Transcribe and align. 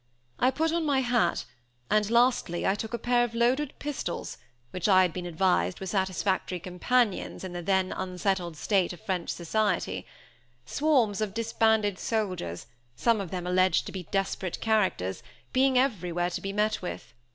I 0.39 0.49
put 0.49 0.71
on 0.71 0.83
my 0.83 1.01
hat 1.01 1.45
and, 1.87 2.09
lastly, 2.09 2.65
I 2.65 2.73
took 2.73 2.91
a 2.95 2.97
pair 2.97 3.23
of 3.23 3.35
loaded 3.35 3.75
pistols, 3.77 4.39
which 4.71 4.87
I 4.87 5.03
had 5.03 5.13
been 5.13 5.27
advised 5.27 5.79
were 5.79 5.85
satisfactory 5.85 6.59
companions 6.59 7.43
in 7.43 7.53
the 7.53 7.61
then 7.61 7.91
unsettled 7.91 8.57
state 8.57 8.93
of 8.93 8.99
French 9.01 9.29
society; 9.29 10.07
swarms 10.65 11.21
of 11.21 11.35
disbanded 11.35 11.99
soldiers, 11.99 12.65
some 12.95 13.21
of 13.21 13.29
them 13.29 13.45
alleged 13.45 13.85
to 13.85 13.91
be 13.91 14.07
desperate 14.09 14.59
characters, 14.59 15.21
being 15.53 15.77
everywhere 15.77 16.31
to 16.31 16.41
be 16.41 16.51
met 16.51 16.81
with. 16.81 17.13